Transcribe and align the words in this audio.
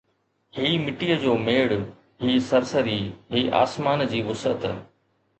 هي 0.59 0.69
مٽيءَ 0.85 1.17
جو 1.25 1.33
ميڙ، 1.41 1.67
هي 2.23 2.37
سرسري، 2.45 2.97
هي 3.35 3.43
آسمان 3.59 4.03
جي 4.15 4.23
وسعت 4.31 4.65